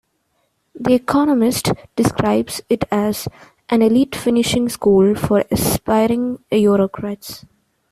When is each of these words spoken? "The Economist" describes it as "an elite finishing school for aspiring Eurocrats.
"The 0.73 0.95
Economist" 0.95 1.73
describes 1.95 2.59
it 2.69 2.85
as 2.91 3.27
"an 3.69 3.83
elite 3.83 4.15
finishing 4.15 4.67
school 4.67 5.13
for 5.13 5.43
aspiring 5.51 6.39
Eurocrats. 6.51 7.45